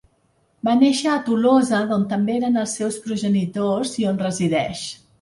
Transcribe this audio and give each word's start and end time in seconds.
Va 0.67 0.71
néixer 0.79 1.11
a 1.15 1.17
Tolosa 1.27 1.83
d'on 1.93 2.07
també 2.15 2.39
eren 2.39 2.59
els 2.65 2.75
seus 2.81 3.01
progenitors 3.07 3.97
i 4.03 4.13
on 4.15 4.23
resideix. 4.29 4.87